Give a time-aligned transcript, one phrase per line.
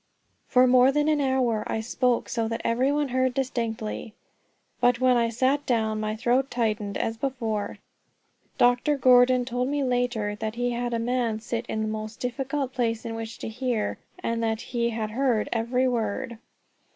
[0.47, 4.15] For more than an hour I spoke so that every one heard distinctly;
[4.79, 7.77] but when I sat down my throat tightened as before.
[8.57, 8.97] Dr.
[8.97, 13.05] Gordon told me later that he had a man sit in the most difficult place
[13.05, 16.39] in which to hear, and that he had heard every word.